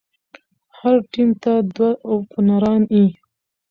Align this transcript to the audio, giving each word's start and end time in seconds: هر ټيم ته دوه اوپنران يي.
هر 0.79 0.95
ټيم 1.11 1.29
ته 1.43 1.51
دوه 1.75 1.91
اوپنران 2.11 2.81
يي. 2.95 3.05